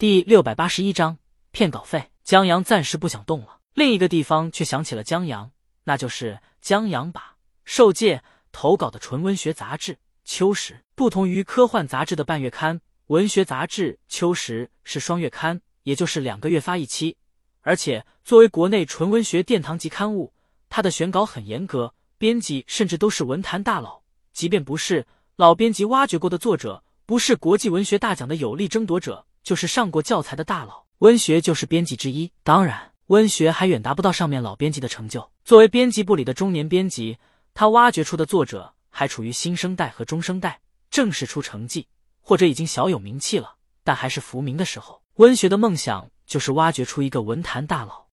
[0.00, 1.18] 第六百八十一章
[1.50, 2.06] 骗稿费。
[2.24, 5.50] 江阳暂时不想动了，另一个地方却想起了江阳，
[5.84, 9.92] 那就是江阳把受戒投稿的纯文学杂志
[10.24, 10.72] 《秋实》。
[10.94, 17.18] 不同于科幻杂志的半月刊，文学杂志《秋实》是双月刊，也就是两个月发一期。
[17.60, 20.32] 而且作为国内纯文学殿堂级刊物，
[20.70, 24.00] 它的选稿很严格，编辑甚至都是文坛大佬。
[24.32, 25.06] 即便不是
[25.36, 29.26] 老编辑挖掘过的作者，不是国际文学大奖的有力争夺者。
[29.42, 32.30] 就是上过教材的大佬，温学就是编辑之一。
[32.42, 35.30] 当然，温学还远达不到上面老编辑的成就。
[35.44, 37.18] 作为编辑部里的中年编辑，
[37.54, 40.60] 他挖掘出的作者还处于新生代和中生代，
[40.90, 41.88] 正式出成绩
[42.20, 45.02] 或者已经小有名气了，但还是浮名的时候。
[45.14, 48.06] 温学的梦想就是挖掘出一个文坛大佬，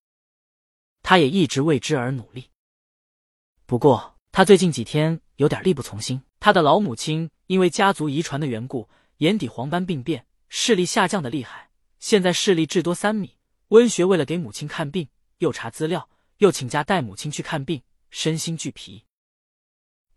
[1.04, 2.50] 他也一直为之而努力。
[3.66, 6.22] 不过，他最近几天有点力不从心。
[6.40, 10.26] 他的老母亲因为家族遗传的缘故，眼底黄斑病变。
[10.50, 11.70] 视力下降的厉害，
[12.00, 13.38] 现在视力至多三米。
[13.70, 19.04] 温学为了给母亲看病，又查资料，又请假带母亲去看病，身心俱疲。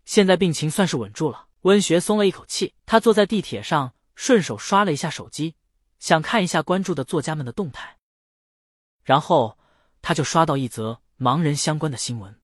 [0.05, 2.73] 现在病情算是稳住了，温学松了一口气。
[2.85, 5.55] 他坐在地铁上，顺手刷了一下手机，
[5.99, 7.97] 想看一下关注的作家们的动态。
[9.03, 9.57] 然后
[10.01, 12.39] 他就刷到一则盲人相关的新闻。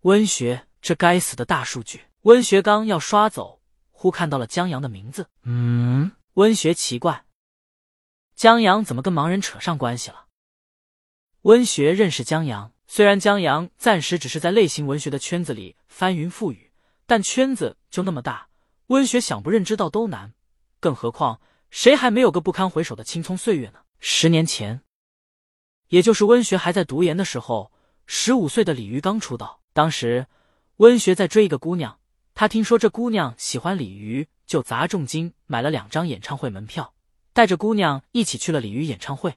[0.00, 2.06] 温学，这该死的大数据！
[2.22, 5.28] 温学刚要刷走，忽看到了江阳的名字。
[5.42, 6.10] 嗯。
[6.36, 7.26] 温学奇怪，
[8.34, 10.28] 江阳怎么跟盲人扯上关系了？
[11.42, 16.72] 温学认识江阳，虽然江阳暂时只是在类型文学的圈子里翻云覆雨，
[17.04, 18.48] 但圈子就那么大，
[18.86, 20.32] 温学想不认知道都难。
[20.80, 21.38] 更何况，
[21.68, 23.80] 谁还没有个不堪回首的青葱岁月呢？
[24.00, 24.80] 十年前，
[25.88, 27.70] 也就是温学还在读研的时候，
[28.06, 29.60] 十五岁的李鱼刚出道。
[29.74, 30.26] 当时，
[30.76, 32.00] 温学在追一个姑娘，
[32.34, 34.28] 他听说这姑娘喜欢鲤鱼。
[34.44, 36.92] 就砸重金买了两张演唱会门票，
[37.32, 39.36] 带着姑娘一起去了鲤鱼演唱会。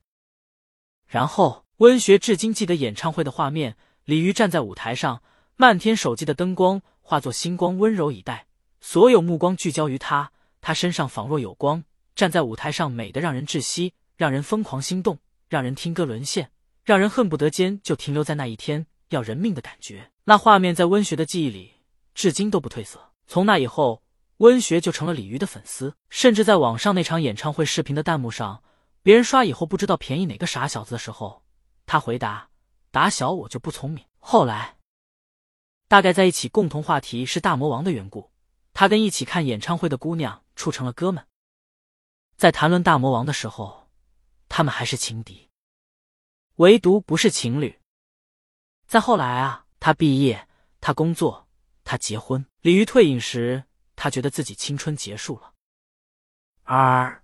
[1.08, 5.24] 然后温学至今记得演唱会的画面：鲤鱼站在舞台上，
[5.56, 8.48] 漫天手机的灯光化作星光，温柔以待，
[8.82, 15.18] 所有目光聚焦于他，他身上仿若有光，站在舞台上美得让人窒息，让人疯狂心动，
[15.48, 16.52] 让人听歌沦陷，
[16.84, 20.12] 让人恨不得间就停留在那一天要人命的感觉。
[20.26, 21.75] 那画面在温学的记忆里，
[22.16, 23.12] 至今都不褪色。
[23.28, 24.02] 从那以后。
[24.40, 28.62] 温学就成了鲤鱼的粉丝，甚至在网上那场演唱会视频的弹幕上，
[29.02, 31.46] 别人刷以后不知道便宜哪个傻小子的时候，
[31.86, 32.50] 他回答
[32.92, 34.76] ：“打小我就不聪明。”后来，
[35.88, 38.30] 大概在一起共同话题是大魔王的缘故，
[38.74, 41.26] 他跟一起看演唱会的姑娘处成了哥们。
[42.36, 43.88] 在谈论大魔王的时候，
[44.50, 45.50] 他们还是情敌，
[46.56, 47.80] 唯独不是情侣。
[48.86, 50.50] 再后来啊，他毕业，
[50.82, 51.45] 他工作，
[51.86, 53.64] 他结婚，鲤鱼退隐时。
[53.98, 55.54] 他觉得自己青春结束了，
[56.64, 57.24] 而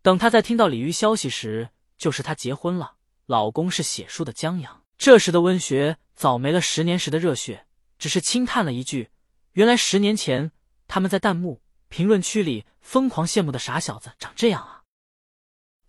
[0.00, 4.84] 等他在听到鲤鱼消息时，就是他结婚了，老公是写书的江阳。
[4.96, 7.66] 这时的温学早没了十年时的热血，
[7.98, 9.10] 只是轻叹了一句
[9.54, 10.52] ：“原来十年前
[10.86, 14.84] 他们在弹幕评论区里疯狂羡慕的傻小子长这样啊！”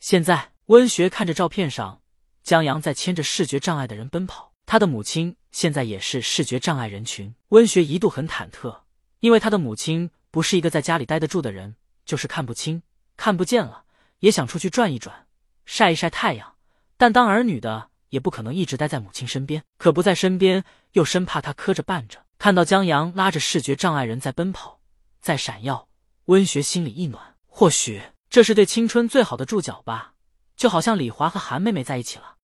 [0.01, 2.01] 现在温学看着照片上
[2.41, 8.81] 江阳在牵着视觉障碍的人奔跑，他的母亲现在也是视觉障碍人群，温学一度很忐忑。
[9.21, 12.83] 因为他的母亲不是一个在家里待得住的人，就是看不清、
[13.15, 13.85] 看不见了，
[14.19, 15.25] 也想出去转一转，
[15.65, 16.57] 晒一晒太阳。
[16.95, 22.23] 但当儿女的也不可能一直待在母亲身边，可不在身边，又生怕他磕着绊着。
[22.37, 24.79] 看到江阳拉着视觉障碍人在奔跑，
[25.21, 25.89] 在闪耀，
[26.25, 27.35] 温学心里一暖。
[27.47, 30.13] 或许这是对青春最好的注脚吧，
[30.55, 32.35] 就好像李华和韩妹妹在一起了。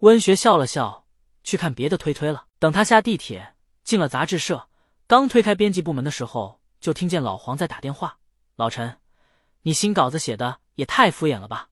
[0.00, 1.01] 温学笑了笑，
[1.44, 2.46] 去看别的推推了。
[2.58, 3.54] 等他下地铁，
[3.84, 4.68] 进了杂志社。
[5.06, 8.18] 刚推开编辑部门的时候，就听见老黄在打电话
[8.56, 8.98] ：“老陈，
[9.62, 11.68] 你新稿子写的也太敷衍了吧？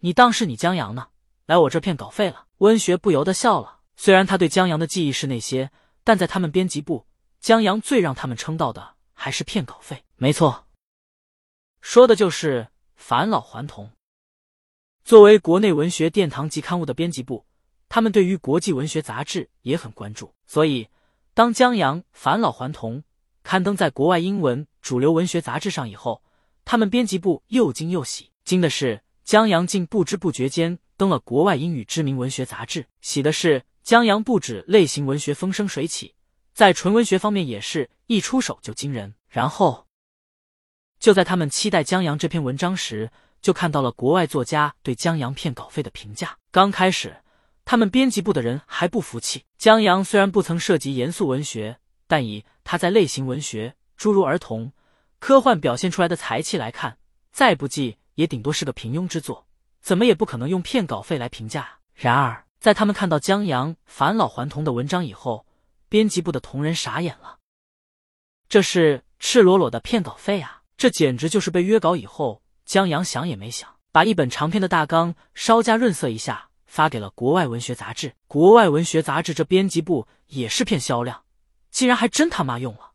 [0.00, 1.08] 你当是你江阳呢？
[1.46, 3.80] 来我这骗稿费了？”温学不由得笑了。
[3.96, 5.70] 虽然他对江阳的记忆是那些，
[6.04, 7.06] 但在他们编辑部，
[7.40, 10.04] 江阳最让他们称道的还是骗稿费。
[10.16, 10.66] 没错，
[11.80, 13.90] 说的就是返老还童。
[15.04, 17.44] 作为国内文学殿堂级刊物的编辑部，
[17.94, 20.88] 他们对于国际文学杂志也很关注，所以。
[21.34, 23.04] 当江阳返老还童
[23.42, 26.22] 刊登在国外英文主流文学杂志上以后，
[26.64, 28.30] 他们编辑部又惊又喜。
[28.44, 36.14] 惊的是江阳竟不知不觉间登了国外英语知名文学杂志；喜的是江阳不止类型文学风生水起，
[36.54, 39.14] 在纯文学方面也是一出手就惊人。
[39.28, 39.86] 然后，
[40.98, 43.10] 就在他们期待江阳这篇文章时，
[43.42, 46.38] 就看到了国外作家对江阳骗稿费的评价。
[46.50, 47.21] 刚开始。
[47.64, 49.44] 他们编辑部的人还不服气。
[49.56, 54.72] 江阳虽然不曾涉及严肃文学，但以他在类型文学诸如儿童、
[55.18, 56.98] 科幻表现出来的才气来看，
[57.30, 59.46] 再不济也顶多是个平庸之作，
[59.80, 61.78] 怎么也不可能用骗稿费来评价。
[61.94, 65.46] 然而，在他们看到江阳返老还童的文章以后，
[65.88, 67.38] 编辑部的同仁傻眼了。
[68.48, 70.62] 这是赤裸裸的骗稿费啊！
[70.76, 78.16] 这简直就是被约稿以后，江阳想也没想，把一本长篇的大纲稍加润色一下，发给了国外文学杂志。
[78.26, 81.26] 国外文学杂志这编辑部也是骗销量，
[81.70, 82.92] 竟然还真他妈用了。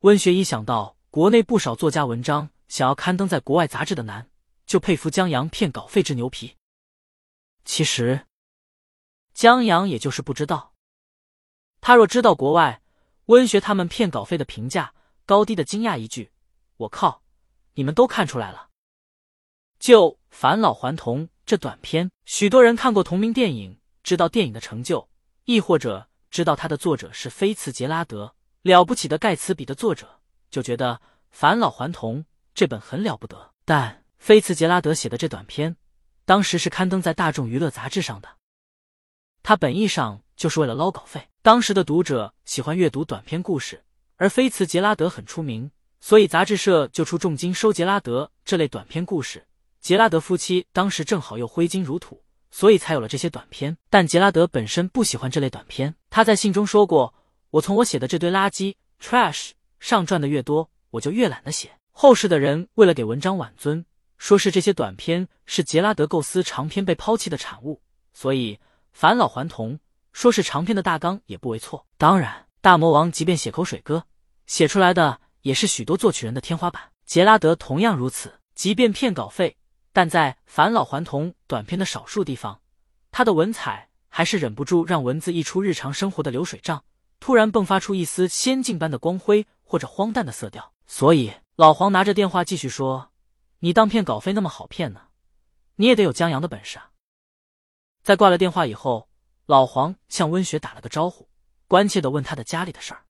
[0.00, 4.28] 温学一想到国内不少作家文章想要刊登在国外杂志的难，
[4.66, 6.56] 就佩服江阳骗稿费之牛皮。
[7.64, 8.26] 其实，
[9.32, 10.74] 江阳也就是不知道，
[11.80, 12.82] 他若知道国外
[13.26, 14.92] 温学他们骗稿费的评价
[15.24, 16.30] 高低的惊讶一句
[16.76, 17.22] ：“我靠，
[17.72, 18.68] 你们都看出来了。”
[19.80, 25.08] 就返老还童这短片，许多人看过同名电影，知道电影的成就，
[25.46, 28.34] 亦或者知道它的作者是菲茨杰拉德。
[28.60, 30.96] 了不起的盖茨比的作者就觉得
[31.30, 32.18] 《返老还童》
[32.52, 35.74] 这本很了不得，但菲茨杰拉德写的这短篇，
[36.26, 38.28] 当时是刊登在大众娱乐杂志上的，
[39.42, 41.28] 他本意上就是为了捞稿费。
[41.40, 43.82] 当时的读者喜欢阅读短篇故事，
[44.16, 49.46] 而菲茨杰拉德很出名，所以杂志社就出重金收杰拉德这类短篇故事。
[49.80, 53.76] 杰拉德夫妻当时正好又挥金如土，所以才有了这些短片。
[53.88, 57.14] 但杰拉德本身不喜欢这类短片，他在信中说过。
[57.50, 61.70] 我从我写的这堆垃圾 trash 上赚的越多，我就越懒得写。
[61.92, 63.84] 后世的人为了给文章挽尊，
[64.18, 67.80] 说是这些短片是杰拉德构思长篇被抛弃的产物，
[68.12, 68.60] 所以
[68.92, 69.80] 返老还童
[70.12, 71.86] 说是长篇的大纲也不为错。
[71.96, 74.04] 当然，大魔王即便写口水歌，
[74.46, 76.82] 写出来的也是许多作曲人的天花板。
[77.06, 79.56] 杰拉德同样如此，即便骗稿费，
[79.92, 82.60] 但在返老还童短篇的少数地方，
[83.10, 86.84] 他的文采还是忍不住让文字溢出日常生活的流水账。
[87.20, 90.72] 突然迸发出一丝仙境般的光辉，或者荒诞的色调。
[90.86, 93.10] 所以老黄拿着电话继续说
[93.58, 95.08] ：“你当骗稿费那么好骗呢？
[95.74, 96.92] 你也得有江阳的本事啊！”
[98.04, 99.08] 在挂了电话以后，
[99.46, 101.28] 老黄向温雪打了个招呼，
[101.66, 103.02] 关切的问他的家里的事儿，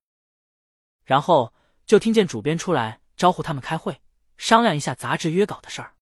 [1.05, 1.53] 然后
[1.85, 4.01] 就听见主编出来招呼他们开会，
[4.37, 5.93] 商量一下杂志约稿的事儿。